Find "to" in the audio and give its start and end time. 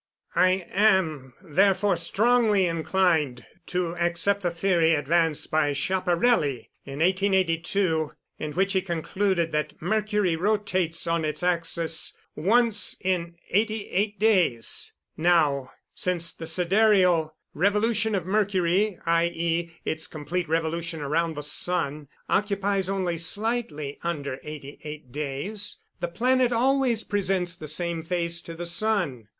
3.67-3.95, 28.41-28.55